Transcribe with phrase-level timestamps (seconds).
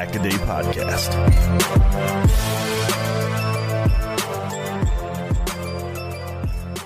[0.00, 1.10] Day Podcast.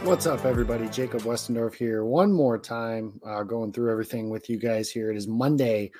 [0.05, 0.89] What's up, everybody?
[0.89, 2.05] Jacob Westendorf here.
[2.05, 5.11] One more time, uh, going through everything with you guys here.
[5.11, 5.92] It is Monday,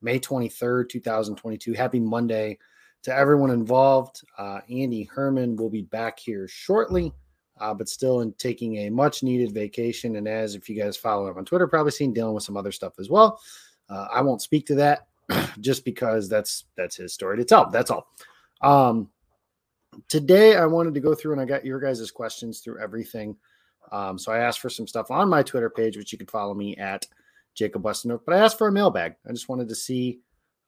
[0.00, 1.74] May 23rd, 2022.
[1.74, 2.58] Happy Monday
[3.02, 4.22] to everyone involved.
[4.38, 7.12] Uh, Andy Herman will be back here shortly
[7.60, 10.16] uh, but still in taking a much needed vacation.
[10.16, 12.72] And as if you guys follow him on Twitter, probably seen dealing with some other
[12.72, 13.40] stuff as well.
[13.88, 15.06] Uh, I won't speak to that
[15.60, 17.70] just because that's that's his story to tell.
[17.70, 18.06] That's all.
[18.60, 19.10] Um,
[20.08, 23.36] today I wanted to go through and I got your guys' questions through everything.
[23.90, 26.54] Um, so I asked for some stuff on my Twitter page, which you can follow
[26.54, 27.06] me at
[27.54, 28.20] Jacob Westendorf.
[28.24, 29.14] But I asked for a mailbag.
[29.28, 30.20] I just wanted to see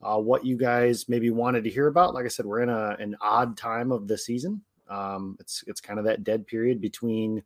[0.03, 2.15] uh, what you guys maybe wanted to hear about.
[2.15, 4.63] Like I said, we're in a, an odd time of the season.
[4.89, 7.43] Um, it's it's kind of that dead period between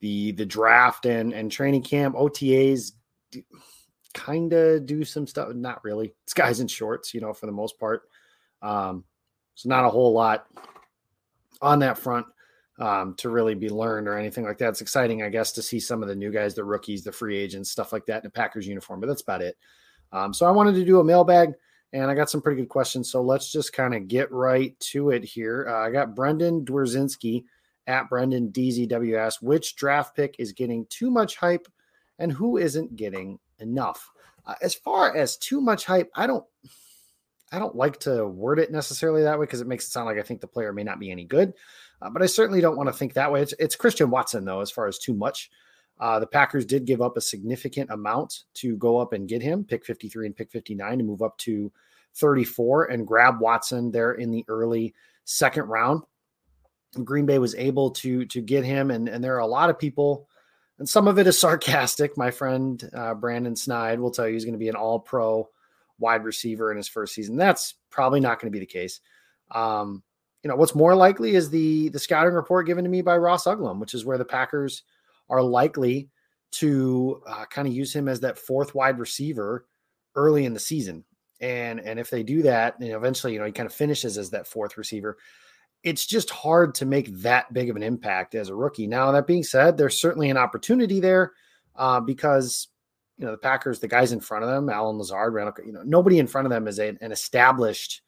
[0.00, 2.14] the the draft and and training camp.
[2.14, 2.92] OTAs
[4.16, 5.54] kind of do some stuff.
[5.54, 6.14] Not really.
[6.24, 8.02] It's guys in shorts, you know, for the most part.
[8.62, 9.04] Um,
[9.54, 10.46] so not a whole lot
[11.60, 12.26] on that front
[12.78, 14.70] um, to really be learned or anything like that.
[14.70, 17.36] It's exciting, I guess, to see some of the new guys, the rookies, the free
[17.36, 19.00] agents, stuff like that in a Packers uniform.
[19.00, 19.56] But that's about it.
[20.12, 21.52] Um, so I wanted to do a mailbag
[21.92, 23.10] and I got some pretty good questions.
[23.10, 25.66] So let's just kind of get right to it here.
[25.68, 27.44] Uh, I got Brendan Dwerzinski
[27.86, 29.42] at Brendan DZWS.
[29.42, 31.68] Which draft pick is getting too much hype
[32.18, 34.10] and who isn't getting enough?
[34.46, 36.44] Uh, as far as too much hype, I don't.
[37.52, 40.18] I don't like to word it necessarily that way because it makes it sound like
[40.18, 41.54] I think the player may not be any good.
[42.02, 43.40] Uh, but I certainly don't want to think that way.
[43.40, 45.48] It's, it's Christian Watson, though, as far as too much.
[45.98, 49.64] Uh, the Packers did give up a significant amount to go up and get him,
[49.64, 51.72] pick 53 and pick 59 to move up to
[52.14, 56.02] 34 and grab Watson there in the early second round.
[57.04, 59.78] Green Bay was able to to get him, and, and there are a lot of
[59.78, 60.28] people,
[60.78, 62.16] and some of it is sarcastic.
[62.16, 65.48] My friend uh, Brandon Snide will tell you he's going to be an all pro
[65.98, 67.36] wide receiver in his first season.
[67.36, 69.00] That's probably not going to be the case.
[69.50, 70.02] Um,
[70.42, 73.46] you know, what's more likely is the the scouting report given to me by Ross
[73.46, 74.82] Uglem, which is where the Packers–
[75.28, 76.08] are likely
[76.52, 79.66] to uh, kind of use him as that fourth wide receiver
[80.14, 81.04] early in the season.
[81.40, 84.30] And and if they do that, and eventually, you know, he kind of finishes as
[84.30, 85.18] that fourth receiver.
[85.86, 88.88] It's just hard to make that big of an impact as a rookie.
[88.88, 91.32] Now, that being said, there's certainly an opportunity there
[91.76, 92.66] uh, because
[93.18, 95.82] you know the Packers, the guys in front of them, Allen Lazard, Randall, you know,
[95.84, 98.02] nobody in front of them is a, an established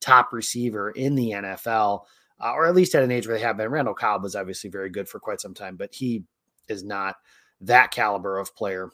[0.00, 2.04] top receiver in the NFL,
[2.40, 3.68] uh, or at least at an age where they have been.
[3.70, 6.24] Randall Cobb was obviously very good for quite some time, but he
[6.68, 7.16] is not
[7.60, 8.90] that caliber of player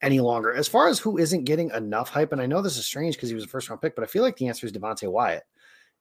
[0.00, 0.54] any longer.
[0.54, 3.28] As far as who isn't getting enough hype, and I know this is strange because
[3.28, 5.44] he was a first round pick, but I feel like the answer is Devonte Wyatt.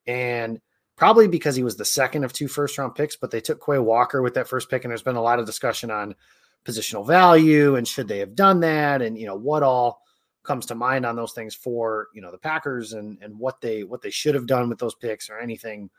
[0.08, 0.62] And
[0.96, 3.80] probably because he was the second of two first round picks, but they took Quay
[3.80, 4.84] Walker with that first pick.
[4.84, 6.16] And there's been a lot of discussion on
[6.66, 10.02] positional value and should they have done that and you know what all
[10.42, 13.84] comes to mind on those things for you know the Packers and and what they
[13.84, 15.90] what they should have done with those picks or anything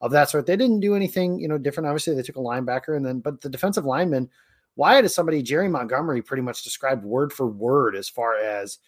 [0.00, 0.46] of that sort.
[0.46, 1.86] They didn't do anything, you know, different.
[1.86, 4.28] Obviously, they took a linebacker and then, but the defensive lineman,
[4.76, 8.78] Wyatt is somebody Jerry Montgomery pretty much described word for word as far as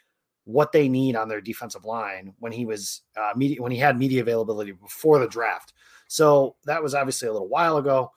[0.49, 3.99] what they need on their defensive line when he was uh, media when he had
[3.99, 5.75] media availability before the draft.
[6.09, 8.13] So that was obviously a little while ago.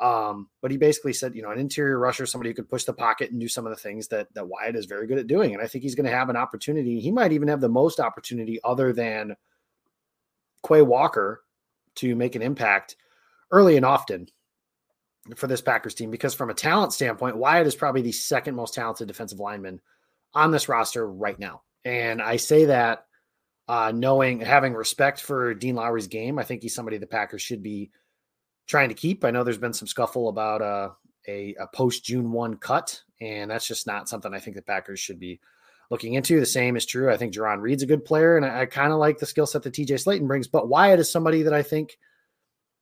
[0.00, 2.94] Um, but he basically said, you know, an interior rusher, somebody who could push the
[2.94, 5.52] pocket and do some of the things that that Wyatt is very good at doing.
[5.52, 7.00] And I think he's going to have an opportunity.
[7.00, 9.36] He might even have the most opportunity other than
[10.66, 11.42] Quay Walker
[11.96, 12.96] to make an impact
[13.50, 14.26] early and often
[15.36, 18.72] for this Packers team because from a talent standpoint, Wyatt is probably the second most
[18.72, 19.82] talented defensive lineman
[20.32, 21.60] on this roster right now.
[21.84, 23.06] And I say that
[23.68, 26.38] uh, knowing, having respect for Dean Lowry's game.
[26.38, 27.90] I think he's somebody the Packers should be
[28.66, 29.24] trying to keep.
[29.24, 30.90] I know there's been some scuffle about uh,
[31.26, 35.00] a, a post June 1 cut, and that's just not something I think the Packers
[35.00, 35.40] should be
[35.90, 36.40] looking into.
[36.40, 37.10] The same is true.
[37.10, 39.46] I think Jarran Reed's a good player, and I, I kind of like the skill
[39.46, 41.98] set that TJ Slaton brings, but Wyatt is somebody that I think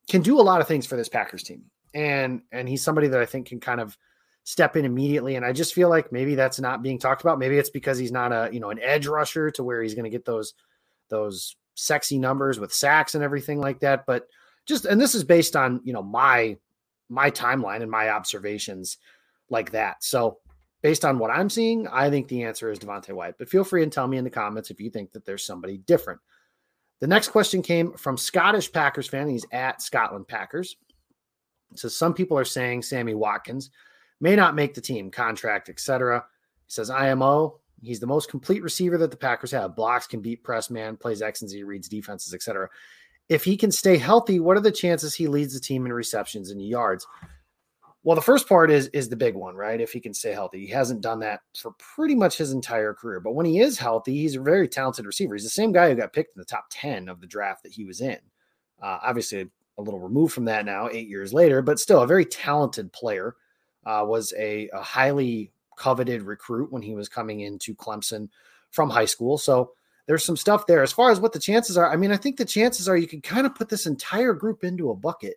[0.08, 1.64] can do a lot of things for this Packers team.
[1.94, 3.96] And and he's somebody that I think can kind of
[4.44, 5.36] step in immediately.
[5.36, 7.38] And I just feel like maybe that's not being talked about.
[7.38, 10.04] Maybe it's because he's not a, you know, an edge rusher to where he's going
[10.04, 10.54] to get those
[11.08, 14.06] those sexy numbers with sacks and everything like that.
[14.06, 14.28] But
[14.66, 16.56] just and this is based on, you know, my
[17.08, 18.98] my timeline and my observations
[19.50, 20.02] like that.
[20.02, 20.38] So
[20.82, 23.36] based on what I'm seeing, I think the answer is Devonte Wyatt.
[23.38, 25.78] But feel free and tell me in the comments if you think that there's somebody
[25.78, 26.20] different.
[27.00, 29.28] The next question came from Scottish Packers fan.
[29.28, 30.76] He's at Scotland Packers.
[31.74, 33.70] So some people are saying Sammy Watkins
[34.22, 36.24] may not make the team, contract, etc.
[36.66, 37.58] He says IMO.
[37.82, 39.74] He's the most complete receiver that the Packers have.
[39.74, 42.68] Blocks, can beat press man, plays X and Z, reads defenses, etc.
[43.28, 46.50] If he can stay healthy, what are the chances he leads the team in receptions
[46.50, 47.06] and yards?
[48.04, 49.80] Well, the first part is is the big one, right?
[49.80, 53.20] If he can stay healthy, he hasn't done that for pretty much his entire career.
[53.20, 55.34] But when he is healthy, he's a very talented receiver.
[55.34, 57.72] He's the same guy who got picked in the top ten of the draft that
[57.72, 58.18] he was in.
[58.80, 59.48] Uh, obviously,
[59.78, 63.36] a little removed from that now, eight years later, but still a very talented player.
[63.84, 68.28] Uh, was a, a highly coveted recruit when he was coming into Clemson
[68.70, 69.38] from high school.
[69.38, 69.72] So
[70.06, 70.82] there's some stuff there.
[70.82, 73.06] As far as what the chances are, I mean, I think the chances are you
[73.06, 75.36] can kind of put this entire group into a bucket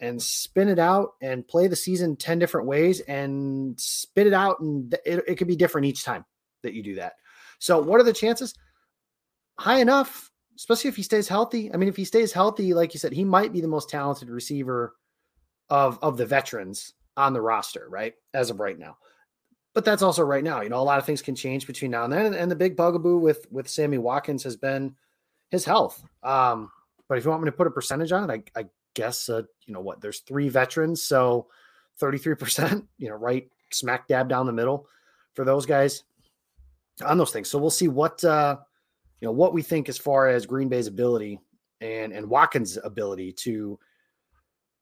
[0.00, 4.60] and spin it out and play the season 10 different ways and spit it out.
[4.60, 6.24] And it, it could be different each time
[6.62, 7.14] that you do that.
[7.58, 8.54] So, what are the chances?
[9.58, 11.72] High enough, especially if he stays healthy.
[11.72, 14.30] I mean, if he stays healthy, like you said, he might be the most talented
[14.30, 14.96] receiver
[15.68, 18.14] of, of the veterans on the roster, right?
[18.34, 18.96] As of right now.
[19.74, 20.62] But that's also right now.
[20.62, 22.34] You know, a lot of things can change between now and then.
[22.34, 24.96] And, the big bugaboo with with Sammy Watkins has been
[25.50, 26.02] his health.
[26.22, 26.70] Um,
[27.08, 28.64] but if you want me to put a percentage on it, I, I
[28.94, 31.46] guess uh, you know what, there's three veterans, so
[32.00, 34.86] 33%, you know, right smack dab down the middle
[35.34, 36.02] for those guys
[37.04, 37.48] on those things.
[37.48, 38.56] So we'll see what uh
[39.20, 41.38] you know what we think as far as Green Bay's ability
[41.80, 43.78] and and Watkins' ability to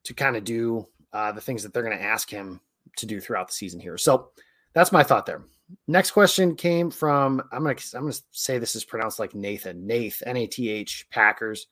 [0.05, 2.61] to kind of do uh, the things that they're going to ask him
[2.97, 3.99] to do throughout the season here.
[3.99, 4.31] So
[4.73, 5.43] that's my thought there.
[5.87, 10.23] Next question came from I'm gonna I'm gonna say this is pronounced like Nathan Nath
[10.25, 11.67] N A T H Packers.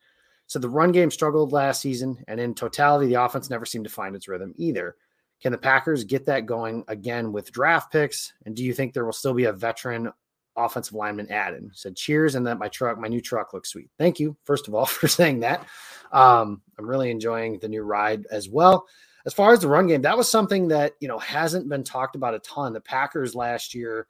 [0.47, 3.91] So the run game struggled last season, and in totality, the offense never seemed to
[3.91, 4.97] find its rhythm either.
[5.43, 8.33] Can the Packers get that going again with draft picks?
[8.45, 10.11] And do you think there will still be a veteran
[10.57, 11.63] offensive lineman added?
[11.65, 13.91] He said, cheers, and that my truck, my new truck looks sweet.
[13.99, 15.67] Thank you, first of all, for saying that.
[16.13, 18.87] Um, I'm really enjoying the new ride as well.
[19.27, 22.17] As far as the run game, that was something that you know hasn't been talked
[22.17, 22.73] about a ton.
[22.73, 24.07] The Packers last year,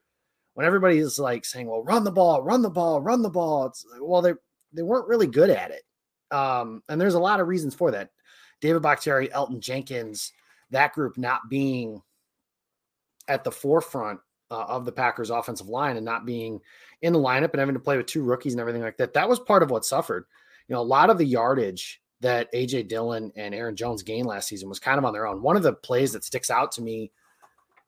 [0.54, 3.66] when everybody is like saying, "Well, run the ball, run the ball, run the ball,"
[3.66, 4.34] it's well, they
[4.72, 5.82] they weren't really good at it.
[6.30, 8.10] Um, and there's a lot of reasons for that.
[8.60, 10.32] David Bakhtiari, Elgton Jenkins,
[10.70, 12.02] that group not being
[13.28, 14.20] at the forefront
[14.50, 16.60] uh, of the Packers offensive line and not being
[17.02, 19.14] in the lineup and having to play with two rookies and everything like that.
[19.14, 20.24] That was part of what suffered.
[20.68, 24.48] You know, a lot of the yardage that AJ Dillon and Aaron Jones gained last
[24.48, 25.42] season was kind of on their own.
[25.42, 27.10] One of the plays that sticks out to me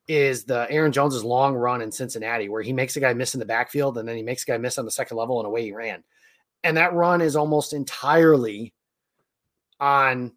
[0.07, 3.41] is the Aaron Jones's long run in Cincinnati, where he makes a guy miss in
[3.41, 5.63] the backfield and then he makes a guy miss on the second level and away
[5.63, 6.03] he ran.
[6.65, 8.75] And that run is almost entirely
[9.81, 10.33] on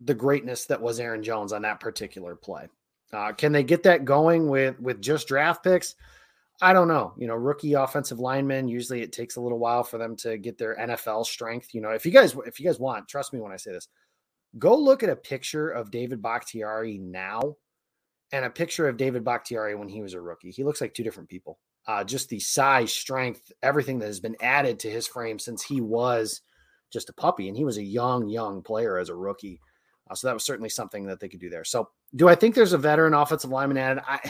[0.00, 2.68] the greatness that was Aaron Jones on that particular play.
[3.12, 5.94] Uh, can they get that going with with just draft picks?
[6.62, 7.14] I don't know.
[7.18, 10.56] You know, rookie offensive linemen usually it takes a little while for them to get
[10.56, 11.74] their NFL strength.
[11.74, 13.88] You know, if you guys if you guys want, trust me when I say this,
[14.58, 17.56] go look at a picture of David Bakhtiari now
[18.32, 20.50] and a picture of David Bakhtiari when he was a rookie.
[20.50, 24.36] He looks like two different people uh, just the size, strength, everything that has been
[24.40, 26.40] added to his frame since he was
[26.90, 27.48] just a puppy.
[27.48, 29.60] And he was a young, young player as a rookie.
[30.10, 31.64] Uh, so that was certainly something that they could do there.
[31.64, 34.02] So, do I think there's a veteran offensive lineman added?
[34.06, 34.20] I,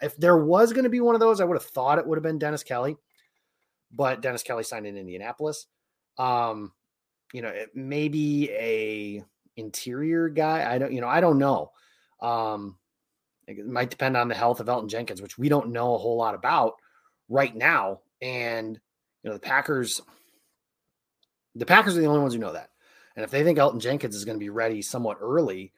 [0.00, 2.16] if there was going to be one of those, I would have thought it would
[2.16, 2.96] have been Dennis Kelly,
[3.92, 5.66] but Dennis Kelly signed in Indianapolis.
[6.18, 6.72] Um,
[7.32, 9.24] you know, it maybe a
[9.56, 10.72] interior guy.
[10.72, 11.72] I don't, you know, I don't know.
[12.20, 12.76] Um,
[13.46, 16.16] it might depend on the health of Elgton Jenkins, which we don't know a whole
[16.16, 16.74] lot about
[17.28, 18.00] right now.
[18.20, 18.78] And
[19.22, 20.00] you know, the Packers,
[21.54, 22.70] the Packers are the only ones who know that.
[23.14, 25.72] And if they think Elgton Jenkins is going to be ready somewhat early,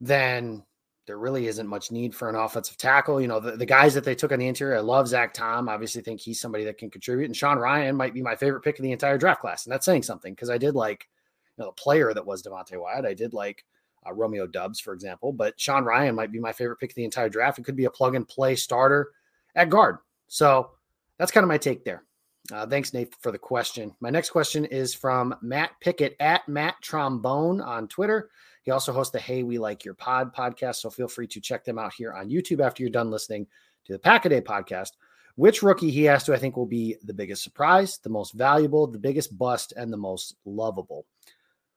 [0.00, 0.64] then
[1.06, 3.20] there really isn't much need for an offensive tackle.
[3.20, 5.68] You know, the, the guys that they took on the interior, I love Zach Tom.
[5.68, 7.26] Obviously, think he's somebody that can contribute.
[7.26, 9.66] And Sean Rhyan might be my favorite pick of the entire draft class.
[9.66, 11.08] And that's saying something because I did like,
[11.56, 13.04] you know, the player that was Devonte Wyatt.
[13.04, 13.64] I did like
[14.06, 15.32] uh, Romeo Doubs, for example.
[15.32, 17.58] But Sean Rhyan might be my favorite pick of the entire draft.
[17.58, 19.10] It could be a plug and play starter
[19.56, 19.98] at guard.
[20.28, 20.70] So
[21.18, 22.04] that's kind of my take there.
[22.52, 23.94] Uh, thanks, Nate, for the question.
[24.00, 28.30] My next question is from Matt Pickett at Matt Trombone on Twitter.
[28.62, 30.76] He also hosts the Hey We Like Your Pod podcast.
[30.76, 33.46] So feel free to check them out here on YouTube after you're done listening
[33.86, 34.90] to the Pack a Day podcast.
[35.36, 38.86] Which rookie he has to, I think, will be the biggest surprise, the most valuable,
[38.86, 41.06] the biggest bust, and the most lovable.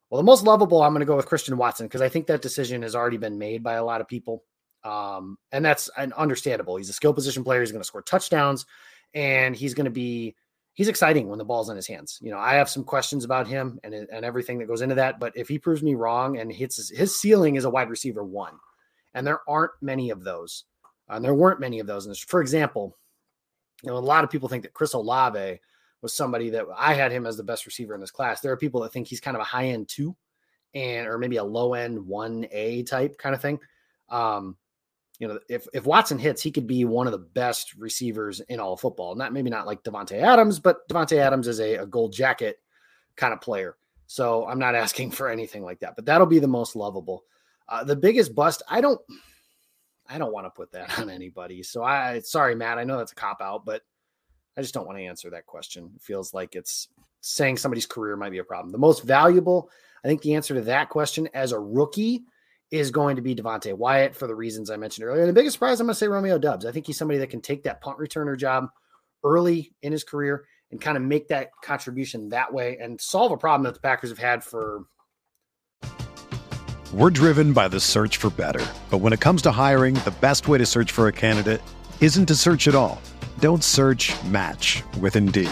[0.09, 2.41] Well, the most lovable, I'm going to go with Christian Watson because I think that
[2.41, 4.43] decision has already been made by a lot of people.
[4.83, 6.75] Um, and that's an understandable.
[6.75, 7.61] He's a skill position player.
[7.61, 8.65] He's going to score touchdowns
[9.13, 10.35] and he's going to be
[10.73, 12.19] he's exciting when the ball's in his hands.
[12.21, 15.19] You know, I have some questions about him and and everything that goes into that,
[15.19, 18.23] but if he proves me wrong and hits his, his ceiling is a wide receiver
[18.23, 18.53] one,
[19.13, 20.65] and there aren't many of those,
[21.09, 22.05] and there weren't many of those.
[22.05, 22.97] And for example,
[23.83, 25.59] you know, a lot of people think that Chris Olave
[26.01, 28.41] was somebody that I had him as the best receiver in this class.
[28.41, 30.15] There are people that think he's kind of a high end two,
[30.73, 33.59] and or maybe a low end one A type kind of thing.
[34.09, 34.57] Um,
[35.19, 38.59] you know, if if Watson hits, he could be one of the best receivers in
[38.59, 39.15] all of football.
[39.15, 42.59] Not maybe not like Davante Adams, but Davante Adams is a, a gold jacket
[43.15, 43.77] kind of player.
[44.07, 47.23] So I'm not asking for anything like that, but that'll be the most lovable.
[47.69, 48.99] Uh, the biggest bust, I don't,
[50.09, 51.63] I don't want to put that on anybody.
[51.63, 53.81] So I, sorry, Matt, I know that's a cop out, but
[54.57, 55.91] I just don't want to answer that question.
[55.95, 56.89] It feels like it's
[57.21, 58.71] saying somebody's career might be a problem.
[58.71, 59.69] The most valuable,
[60.03, 62.25] I think the answer to that question as a rookie
[62.73, 65.21] is going to be Devonte Wyatt for the reasons I mentioned earlier.
[65.21, 66.65] And the biggest surprise, I'm going to say Romeo Doubs.
[66.65, 68.69] I think he's somebody that can take that punt returner job
[69.23, 73.37] early in his career and kind of make that contribution that way and solve a
[73.37, 74.85] problem that the Packers have had for.
[76.91, 78.65] We're driven by the search for better.
[78.89, 81.61] But when it comes to hiring, the best way to search for a candidate
[82.01, 82.99] isn't to search at all.
[83.37, 85.51] Don't search match with Indeed.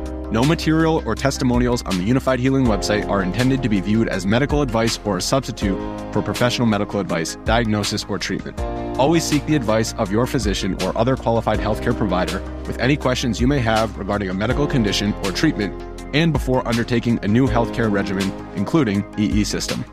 [0.31, 4.25] No material or testimonials on the Unifyd Healing website are intended to be viewed as
[4.25, 5.77] medical advice or a substitute
[6.13, 8.57] for professional medical advice, diagnosis, or treatment.
[8.97, 13.41] Always seek the advice of your physician or other qualified healthcare provider with any questions
[13.41, 15.83] you may have regarding a medical condition or treatment
[16.15, 19.83] and before undertaking a new healthcare regimen, including EE system.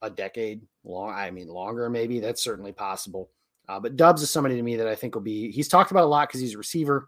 [0.00, 2.20] A decade long, I mean, longer, maybe.
[2.20, 3.28] That's certainly possible.
[3.68, 6.04] Uh, but Doubs is somebody to me that I think will be, he's talked about
[6.04, 7.06] a lot because he's a receiver,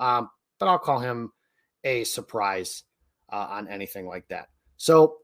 [0.00, 0.28] um,
[0.58, 1.30] but I'll call him
[1.84, 2.84] a surprise
[3.32, 4.48] uh, on anything like that.
[4.76, 5.18] So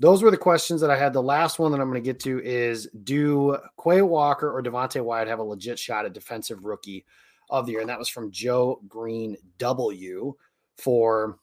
[0.00, 1.12] those were the questions that I had.
[1.12, 5.02] The last one that I'm going to get to is Do Quay Walker or Devonte
[5.02, 7.04] Wyatt have a legit shot at defensive rookie
[7.50, 7.80] of the year?
[7.80, 10.34] And that was from Joe Green W
[10.76, 11.38] for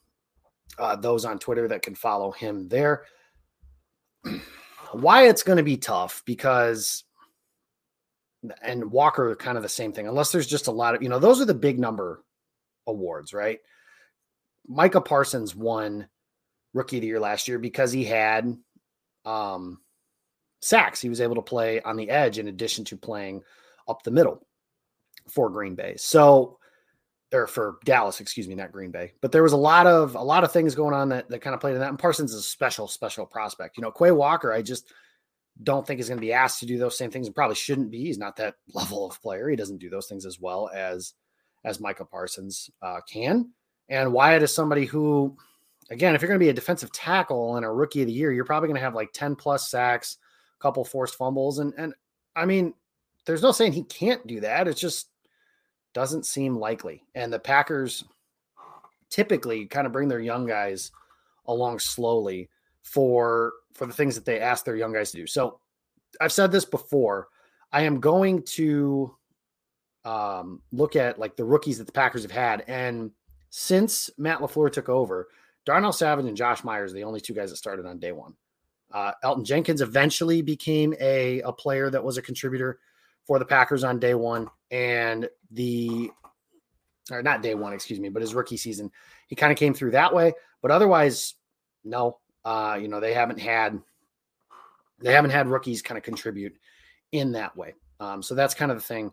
[0.78, 3.04] uh, those on Twitter that can follow him there.
[4.94, 7.04] Wyatt's going to be tough because,
[8.62, 11.18] and Walker, kind of the same thing, unless there's just a lot of, you know,
[11.18, 12.24] those are the big number
[12.86, 13.58] awards, right?
[14.68, 16.08] Micah Parsons won
[16.74, 18.56] rookie of the year last year because he had
[19.24, 19.80] um,
[20.60, 21.00] sacks.
[21.00, 23.42] He was able to play on the edge in addition to playing
[23.88, 24.46] up the middle
[25.28, 25.94] for Green Bay.
[25.96, 26.58] So,
[27.32, 29.12] or for Dallas, excuse me, not Green Bay.
[29.20, 31.54] But there was a lot of a lot of things going on that that kind
[31.54, 31.90] of played in that.
[31.90, 33.76] And Parsons is a special, special prospect.
[33.76, 34.92] You know, Quay Walker, I just
[35.62, 37.90] don't think is going to be asked to do those same things and probably shouldn't
[37.90, 38.04] be.
[38.04, 39.48] He's not that level of player.
[39.48, 41.14] He doesn't do those things as well as
[41.64, 43.50] as Micah Parsons uh, can.
[43.88, 45.36] And Wyatt is somebody who,
[45.90, 48.32] again, if you're going to be a defensive tackle and a rookie of the year,
[48.32, 50.18] you're probably going to have like 10 plus sacks,
[50.58, 51.58] a couple forced fumbles.
[51.58, 51.94] And, and
[52.34, 52.74] I mean,
[53.26, 54.68] there's no saying he can't do that.
[54.68, 55.08] It just
[55.92, 57.04] doesn't seem likely.
[57.14, 58.04] And the Packers
[59.10, 60.90] typically kind of bring their young guys
[61.46, 62.48] along slowly
[62.82, 65.26] for for the things that they ask their young guys to do.
[65.26, 65.60] So
[66.20, 67.28] I've said this before.
[67.72, 69.14] I am going to
[70.04, 73.10] um, look at like the rookies that the Packers have had, and
[73.58, 75.28] since Matt LaFleur took over,
[75.64, 78.34] Darnell Savage and Josh Myers are the only two guys that started on day one.
[78.92, 82.78] Uh, Elgton Jenkins eventually became a, a player that was a contributor
[83.24, 86.10] for the Packers on day one, and the
[87.10, 88.92] or not day one, excuse me, but his rookie season,
[89.26, 90.34] he kind of came through that way.
[90.60, 91.32] But otherwise,
[91.82, 93.80] no, uh, you know, they haven't had
[95.00, 96.54] they haven't had rookies kind of contribute
[97.10, 97.72] in that way.
[98.00, 99.12] Um, so that's kind of the thing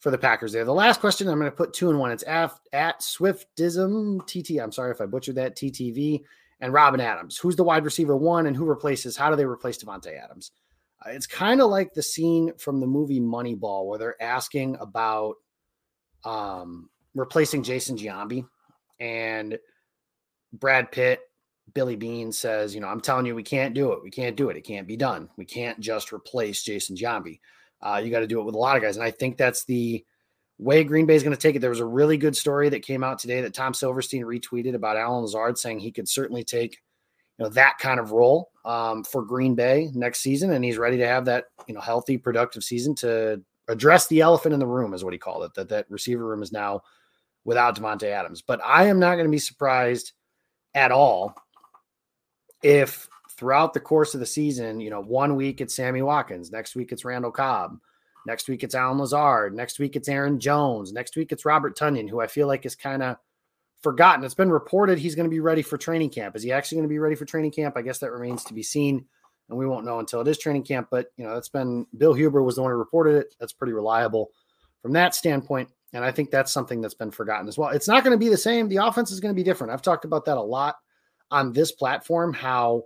[0.00, 0.64] for the Packers there.
[0.64, 2.10] The last question I'm going to put two in one.
[2.10, 4.60] It's at, Swiftism TT.
[4.60, 6.22] I'm sorry if I butchered that TTV
[6.60, 7.38] and Robin Adams.
[7.38, 9.16] Who's the wide receiver one and who replaces?
[9.16, 10.52] How do they replace Davante Adams?
[11.04, 15.36] Uh, it's kind of like the scene from the movie Moneyball where they're asking about
[16.24, 18.46] um, replacing Jason Giambi
[19.00, 19.58] and
[20.52, 21.20] Brad Pitt
[21.74, 24.02] Billy Beane says, you know, I'm telling you, we can't do it.
[24.02, 24.56] We can't do it.
[24.56, 25.28] It can't be done.
[25.36, 27.40] We can't just replace Jason Giambi.
[27.80, 28.96] Uh, you got to do it with a lot of guys.
[28.96, 30.04] And I think that's the
[30.58, 31.58] way Green Bay is going to take it.
[31.60, 34.96] There was a really good story that came out today that Tom Silverstein retweeted about
[34.96, 36.78] Allen Lazard saying he could certainly take,
[37.38, 40.52] you know, that kind of role um, for Green Bay next season.
[40.52, 44.54] And he's ready to have that, you know, healthy, productive season to address the elephant
[44.54, 46.82] in the room is what he called it, that that receiver room is now
[47.44, 48.42] without Davante Adams.
[48.42, 50.12] But I am not going to be surprised
[50.74, 51.34] at all
[52.62, 56.74] if throughout the course of the season, you know, one week it's Sammy Watkins, next
[56.74, 57.78] week it's Randall Cobb,
[58.26, 62.08] next week it's Allen Lazard, next week it's Aaron Jones, next week it's Robert Tonyan,
[62.08, 63.16] who I feel like is kind of
[63.82, 64.24] forgotten.
[64.24, 66.34] It's been reported he's going to be ready for training camp.
[66.34, 67.76] Is he actually going to be ready for training camp?
[67.76, 69.04] I guess that remains to be seen,
[69.48, 70.88] and we won't know until it is training camp.
[70.90, 73.34] But you know, that's been Bill Huber was the one who reported it.
[73.38, 74.30] That's pretty reliable
[74.82, 75.68] from that standpoint.
[75.92, 77.70] And I think that's something that's been forgotten as well.
[77.70, 78.68] It's not going to be the same.
[78.68, 79.72] The offense is going to be different.
[79.72, 80.76] I've talked about that a lot
[81.30, 82.84] on this platform how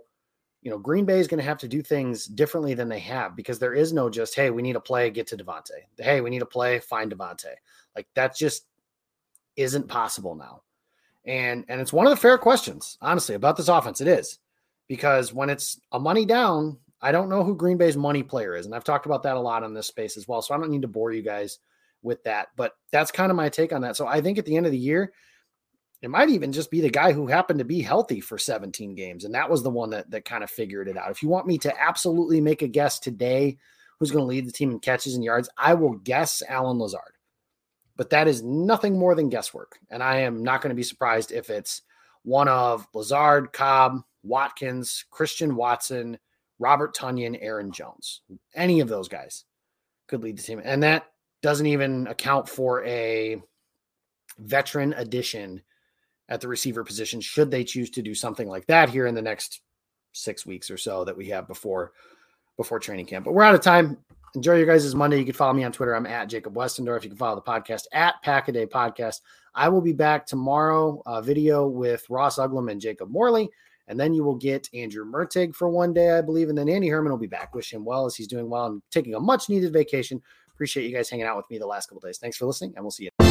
[0.61, 3.35] you know Green Bay is going to have to do things differently than they have
[3.35, 6.29] because there is no just hey we need a play get to Davante hey we
[6.29, 7.53] need a play find Davante
[7.95, 8.65] like that just
[9.55, 10.61] isn't possible now.
[11.25, 14.01] And and it's one of the fair questions honestly about this offense.
[14.01, 14.39] It is.
[14.87, 18.65] Because when it's a money down I don't know who Green Bay's money player is
[18.65, 20.69] and I've talked about that a lot in this space as well so I don't
[20.69, 21.59] need to bore you guys
[22.03, 23.95] with that but that's kind of my take on that.
[23.95, 25.13] So I think at the end of the year
[26.01, 29.23] it might even just be the guy who happened to be healthy for 17 games.
[29.23, 31.11] And that was the one that, that kind of figured it out.
[31.11, 33.57] If you want me to absolutely make a guess today
[33.99, 37.17] who's going to lead the team in catches and yards, I will guess Allen Lazard.
[37.97, 39.77] But that is nothing more than guesswork.
[39.91, 41.83] And I am not going to be surprised if it's
[42.23, 46.17] one of Lazard, Cobb, Watkins, Christian Watson,
[46.57, 48.21] Robert Tonyan, Aaron Jones.
[48.55, 49.45] Any of those guys
[50.07, 50.61] could lead the team.
[50.63, 51.11] And that
[51.43, 53.39] doesn't even account for a
[54.39, 55.61] veteran addition
[56.31, 59.21] at the receiver position should they choose to do something like that here in the
[59.21, 59.61] next
[60.13, 61.91] six weeks or so that we have before
[62.55, 63.25] before training camp.
[63.25, 63.97] But we're out of time.
[64.33, 65.19] Enjoy your guys' Monday.
[65.19, 65.93] You can follow me on Twitter.
[65.93, 67.03] I'm at Jacob Westendorf.
[67.03, 69.19] You can follow the podcast at Pack a Day Podcast.
[69.53, 73.49] I will be back tomorrow, uh, video with Ross Uglem and Jacob Morley.
[73.89, 76.47] And then you will get Andrew Mertig for one day, I believe.
[76.47, 77.53] And then Andy Herman will be back.
[77.53, 80.21] Wish him well as he's doing well and taking a much needed vacation.
[80.53, 82.19] Appreciate you guys hanging out with me the last couple days.
[82.19, 83.30] Thanks for listening, and we'll see you.